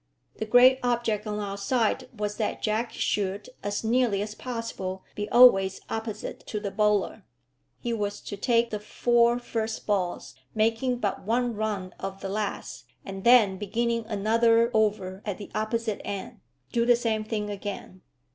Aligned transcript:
The 0.37 0.47
great 0.47 0.79
object 0.81 1.27
on 1.27 1.37
our 1.39 1.57
side 1.59 2.09
was 2.11 2.37
that 2.37 2.63
Jack 2.63 2.91
should, 2.91 3.51
as 3.61 3.83
nearly 3.83 4.23
as 4.23 4.33
possible, 4.33 5.03
be 5.13 5.29
always 5.29 5.79
opposite 5.91 6.39
to 6.47 6.59
the 6.59 6.71
bowler. 6.71 7.23
He 7.77 7.93
was 7.93 8.19
to 8.21 8.35
take 8.35 8.71
the 8.71 8.79
four 8.79 9.37
first 9.37 9.85
balls, 9.85 10.33
making 10.55 10.97
but 10.97 11.21
one 11.21 11.53
run 11.55 11.93
off 11.99 12.19
the 12.19 12.29
last, 12.29 12.85
and 13.05 13.23
then 13.23 13.57
beginning 13.59 14.05
another 14.07 14.71
over 14.73 15.21
at 15.23 15.37
the 15.37 15.51
opposite 15.53 16.01
end 16.03 16.39
do 16.71 16.83
the 16.83 16.95
same 16.95 17.23
thing 17.23 17.51
again. 17.51 18.01